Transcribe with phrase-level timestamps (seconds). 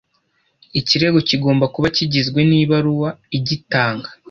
[0.79, 4.09] ikirego kigomba kuba kigizwe n’ibaruwa igitanga